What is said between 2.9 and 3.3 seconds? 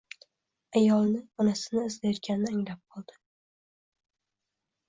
qoldi